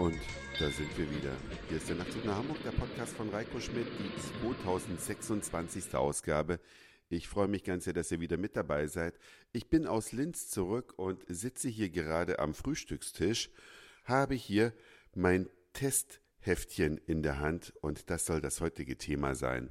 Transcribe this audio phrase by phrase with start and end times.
[0.00, 0.18] Und
[0.58, 1.36] da sind wir wieder.
[1.68, 5.94] Hier ist der Nachtzug nach Hamburg, der Podcast von Reiko Schmidt, die 2026.
[5.94, 6.58] Ausgabe.
[7.10, 9.18] Ich freue mich ganz sehr, dass ihr wieder mit dabei seid.
[9.52, 13.50] Ich bin aus Linz zurück und sitze hier gerade am Frühstückstisch,
[14.04, 14.72] habe hier
[15.14, 19.70] mein Testheftchen in der Hand und das soll das heutige Thema sein.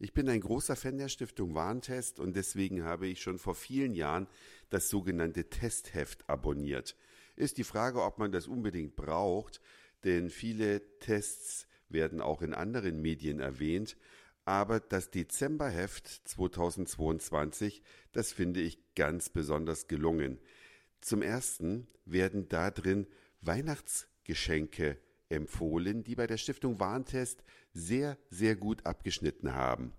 [0.00, 3.94] Ich bin ein großer Fan der Stiftung Warntest und deswegen habe ich schon vor vielen
[3.94, 4.26] Jahren
[4.70, 6.96] das sogenannte Testheft abonniert
[7.38, 9.60] ist die Frage, ob man das unbedingt braucht,
[10.04, 13.96] denn viele Tests werden auch in anderen Medien erwähnt.
[14.44, 17.82] Aber das Dezemberheft 2022,
[18.12, 20.38] das finde ich ganz besonders gelungen.
[21.00, 23.06] Zum ersten werden da drin
[23.40, 24.98] Weihnachtsgeschenke
[25.28, 29.92] empfohlen, die bei der Stiftung Warntest sehr, sehr gut abgeschnitten haben.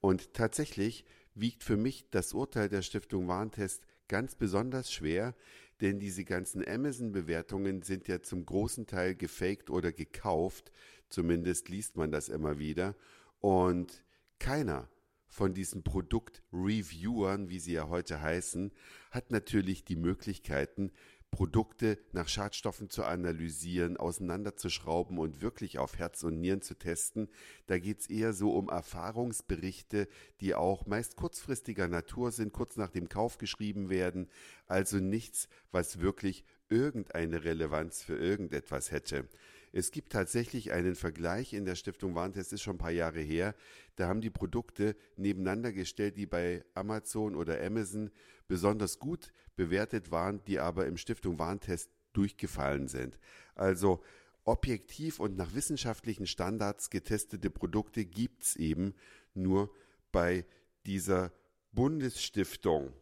[0.00, 1.04] Und tatsächlich
[1.34, 5.34] wiegt für mich das Urteil der Stiftung Warntest ganz besonders schwer,
[5.80, 10.72] denn diese ganzen Amazon-Bewertungen sind ja zum großen Teil gefaked oder gekauft,
[11.08, 12.94] zumindest liest man das immer wieder,
[13.40, 14.04] und
[14.38, 14.88] keiner
[15.28, 18.72] von diesen Produktreviewern, wie sie ja heute heißen,
[19.10, 20.92] hat natürlich die Möglichkeiten,
[21.34, 27.28] Produkte nach Schadstoffen zu analysieren, auseinanderzuschrauben und wirklich auf Herz und Nieren zu testen.
[27.66, 30.06] Da geht's eher so um Erfahrungsberichte,
[30.40, 34.28] die auch meist kurzfristiger Natur sind, kurz nach dem Kauf geschrieben werden.
[34.68, 39.28] Also nichts, was wirklich irgendeine Relevanz für irgendetwas hätte.
[39.76, 43.56] Es gibt tatsächlich einen Vergleich in der Stiftung Warntest, ist schon ein paar Jahre her.
[43.96, 48.12] Da haben die Produkte nebeneinander gestellt, die bei Amazon oder Amazon
[48.46, 53.18] besonders gut bewertet waren, die aber im Stiftung Warntest durchgefallen sind.
[53.56, 54.00] Also
[54.44, 58.94] objektiv und nach wissenschaftlichen Standards getestete Produkte gibt's eben
[59.34, 59.74] nur
[60.12, 60.46] bei
[60.86, 61.32] dieser
[61.72, 62.92] Bundesstiftung.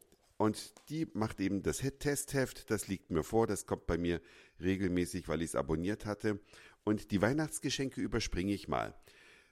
[0.43, 4.21] Und die macht eben das Testheft, das liegt mir vor, das kommt bei mir
[4.61, 6.41] regelmäßig, weil ich es abonniert hatte.
[6.85, 8.95] Und die Weihnachtsgeschenke überspringe ich mal.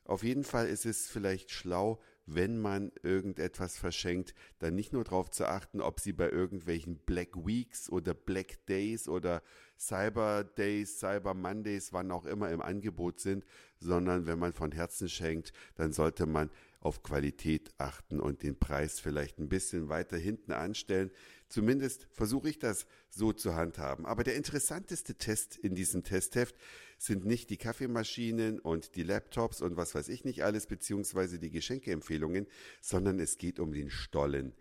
[0.04, 5.30] Auf jeden Fall ist es vielleicht schlau, wenn man irgendetwas verschenkt, dann nicht nur darauf
[5.30, 9.42] zu achten, ob sie bei irgendwelchen Black Weeks oder Black Days oder
[9.80, 13.46] Cyber Days, Cyber Mondays, wann auch immer im Angebot sind,
[13.78, 19.00] sondern wenn man von Herzen schenkt, dann sollte man auf Qualität achten und den Preis
[19.00, 21.10] vielleicht ein bisschen weiter hinten anstellen.
[21.48, 24.04] Zumindest versuche ich das so zu handhaben.
[24.04, 26.56] Aber der interessanteste Test in diesem Testheft
[26.98, 31.50] sind nicht die Kaffeemaschinen und die Laptops und was weiß ich nicht alles, beziehungsweise die
[31.50, 32.46] Geschenkeempfehlungen,
[32.82, 34.52] sondern es geht um den Stollen.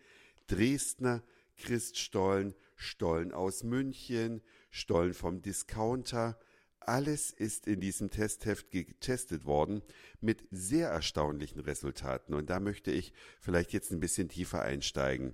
[0.48, 1.22] Dresdner
[1.60, 6.40] Christstollen, Stollen aus München, Stollen vom Discounter,
[6.80, 9.82] alles ist in diesem Testheft getestet worden
[10.22, 12.34] mit sehr erstaunlichen Resultaten.
[12.34, 15.34] Und da möchte ich vielleicht jetzt ein bisschen tiefer einsteigen.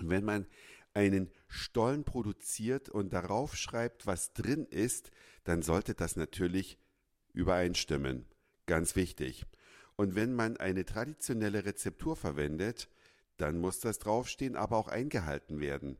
[0.00, 0.46] Wenn man
[0.94, 5.10] einen Stollen produziert und darauf schreibt, was drin ist,
[5.44, 6.78] dann sollte das natürlich
[7.32, 8.26] übereinstimmen.
[8.66, 9.44] Ganz wichtig.
[9.96, 12.88] Und wenn man eine traditionelle Rezeptur verwendet,
[13.36, 15.98] dann muss das draufstehen, aber auch eingehalten werden.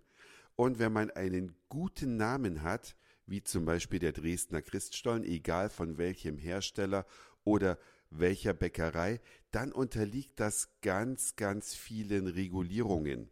[0.57, 5.99] Und wenn man einen guten Namen hat, wie zum Beispiel der Dresdner Christstollen, egal von
[5.99, 7.07] welchem Hersteller
[7.43, 7.79] oder
[8.11, 9.21] welcher Bäckerei,
[9.51, 13.31] dann unterliegt das ganz, ganz vielen Regulierungen.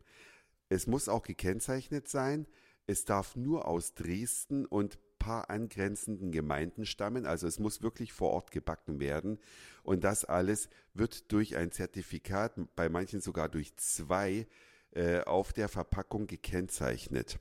[0.69, 2.47] Es muss auch gekennzeichnet sein,
[2.87, 8.31] es darf nur aus Dresden und paar angrenzenden Gemeinden stammen, also es muss wirklich vor
[8.31, 9.39] Ort gebacken werden
[9.85, 14.49] und das alles wird durch ein Zertifikat, bei manchen sogar durch zwei,
[14.95, 17.39] äh, auf der Verpackung gekennzeichnet.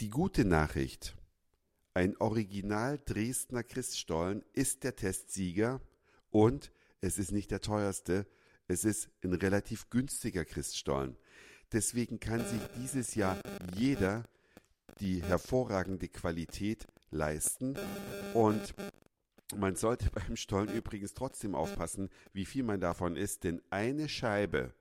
[0.00, 1.14] Die gute Nachricht,
[1.94, 5.80] ein Original Dresdner Christstollen ist der Testsieger
[6.30, 8.26] und es ist nicht der teuerste,
[8.66, 11.16] es ist ein relativ günstiger Christstollen.
[11.72, 13.38] Deswegen kann sich dieses Jahr
[13.76, 14.24] jeder
[15.00, 17.76] die hervorragende Qualität leisten
[18.34, 18.74] und
[19.56, 24.74] man sollte beim Stollen übrigens trotzdem aufpassen, wie viel man davon isst, denn eine Scheibe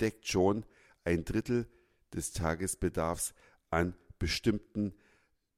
[0.00, 0.64] deckt schon
[1.04, 1.68] ein Drittel
[2.12, 3.34] des Tagesbedarfs
[3.70, 4.94] an bestimmten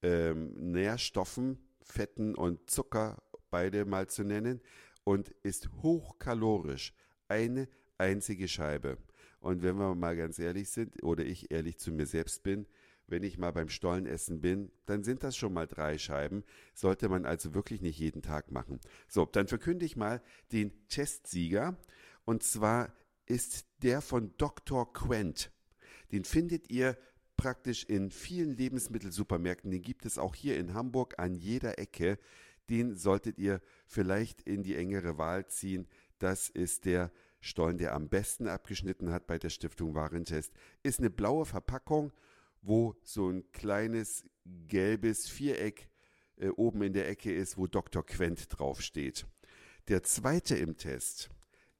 [0.02, 4.60] ähm, Nährstoffen, Fetten und Zucker, beide mal zu nennen,
[5.04, 6.92] und ist hochkalorisch.
[7.28, 8.98] Eine einzige Scheibe.
[9.40, 12.66] Und wenn wir mal ganz ehrlich sind, oder ich ehrlich zu mir selbst bin,
[13.06, 16.44] wenn ich mal beim Stollenessen bin, dann sind das schon mal drei Scheiben,
[16.74, 18.80] sollte man also wirklich nicht jeden Tag machen.
[19.08, 21.76] So, dann verkünde ich mal den Testsieger,
[22.24, 22.92] und zwar
[23.28, 24.92] ist der von Dr.
[24.92, 25.52] Quent.
[26.12, 26.96] Den findet ihr
[27.36, 32.18] praktisch in vielen Lebensmittelsupermärkten, den gibt es auch hier in Hamburg an jeder Ecke.
[32.68, 35.86] Den solltet ihr vielleicht in die engere Wahl ziehen.
[36.18, 40.52] Das ist der Stollen, der am besten abgeschnitten hat bei der Stiftung Warentest.
[40.82, 42.12] Ist eine blaue Verpackung,
[42.60, 44.24] wo so ein kleines
[44.66, 45.88] gelbes Viereck
[46.36, 48.04] äh, oben in der Ecke ist, wo Dr.
[48.04, 49.26] Quent draufsteht.
[49.86, 51.30] Der zweite im Test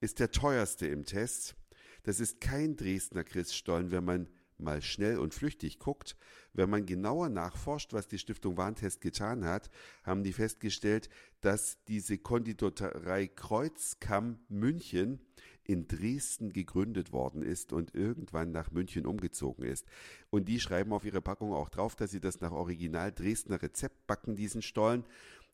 [0.00, 1.56] ist der teuerste im Test.
[2.02, 4.28] Das ist kein Dresdner Christstollen, wenn man
[4.58, 6.16] mal schnell und flüchtig guckt.
[6.52, 9.70] Wenn man genauer nachforscht, was die Stiftung Warntest getan hat,
[10.02, 11.08] haben die festgestellt,
[11.40, 15.20] dass diese Konditorei Kreuzkamm München
[15.64, 19.84] in Dresden gegründet worden ist und irgendwann nach München umgezogen ist.
[20.30, 24.06] Und die schreiben auf ihre Packung auch drauf, dass sie das nach Original Dresdner Rezept
[24.06, 25.04] backen, diesen Stollen.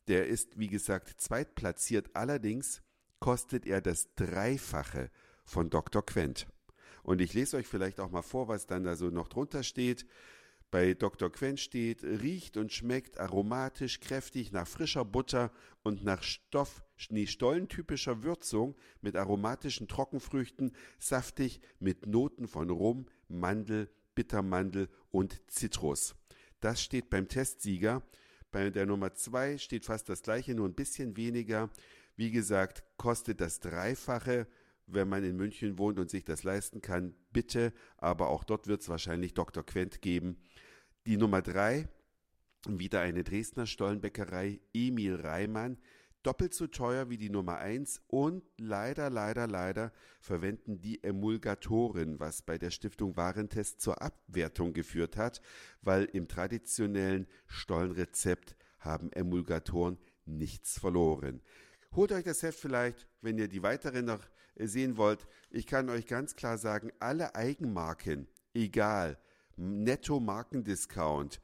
[0.07, 2.15] Der ist, wie gesagt, zweitplatziert.
[2.15, 2.81] Allerdings
[3.19, 5.09] kostet er das Dreifache
[5.43, 6.05] von Dr.
[6.05, 6.47] Quent.
[7.03, 10.05] Und ich lese euch vielleicht auch mal vor, was dann da so noch drunter steht.
[10.71, 11.31] Bei Dr.
[11.31, 15.51] Quent steht, riecht und schmeckt aromatisch, kräftig nach frischer Butter
[15.83, 23.89] und nach Stoff, nee, stollentypischer Würzung mit aromatischen Trockenfrüchten, saftig mit Noten von Rum, Mandel,
[24.15, 26.15] Bittermandel und Zitrus.
[26.59, 28.01] Das steht beim Testsieger.
[28.51, 31.69] Bei der Nummer 2 steht fast das gleiche, nur ein bisschen weniger.
[32.15, 34.47] Wie gesagt, kostet das Dreifache
[34.87, 37.73] wenn man in München wohnt und sich das leisten kann, bitte.
[37.97, 39.65] Aber auch dort wird es wahrscheinlich Dr.
[39.65, 40.37] Quent geben.
[41.07, 41.87] Die Nummer drei,
[42.67, 45.77] wieder eine Dresdner Stollenbäckerei, Emil Reimann.
[46.23, 52.41] Doppelt so teuer wie die Nummer eins und leider, leider, leider verwenden die Emulgatoren, was
[52.41, 55.39] bei der Stiftung Warentest zur Abwertung geführt hat,
[55.81, 61.41] weil im traditionellen Stollenrezept haben Emulgatoren nichts verloren.
[61.95, 64.19] Holt euch das Heft vielleicht, wenn ihr die weiteren noch
[64.57, 65.25] sehen wollt.
[65.49, 69.17] Ich kann euch ganz klar sagen, alle Eigenmarken, egal,
[69.55, 71.39] Netto Markendiscount,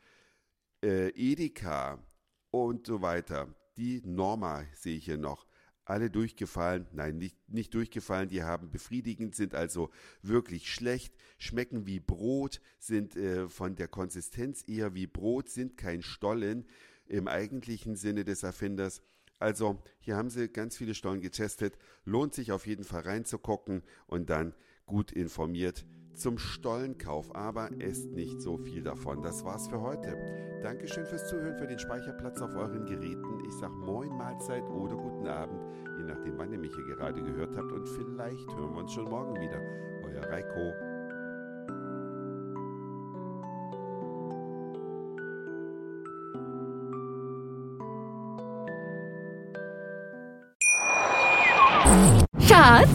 [0.83, 2.05] äh, Edeka
[2.49, 5.47] und so weiter, die Norma sehe ich hier noch,
[5.85, 9.89] alle durchgefallen, nein, nicht, nicht durchgefallen, die haben befriedigend, sind also
[10.21, 16.01] wirklich schlecht, schmecken wie Brot, sind äh, von der Konsistenz eher wie Brot, sind kein
[16.01, 16.65] Stollen
[17.07, 19.01] im eigentlichen Sinne des Erfinders
[19.41, 21.77] also hier haben sie ganz viele Stollen getestet.
[22.05, 24.53] Lohnt sich auf jeden Fall reinzugucken und dann
[24.85, 27.35] gut informiert zum Stollenkauf.
[27.35, 29.21] Aber esst nicht so viel davon.
[29.21, 30.15] Das war's für heute.
[30.61, 33.43] Dankeschön fürs Zuhören, für den Speicherplatz auf euren Geräten.
[33.47, 35.59] Ich sag Moin, Mahlzeit oder guten Abend,
[35.97, 37.71] je nachdem, wann ihr mich hier gerade gehört habt.
[37.71, 39.59] Und vielleicht hören wir uns schon morgen wieder.
[40.03, 40.90] Euer Reiko.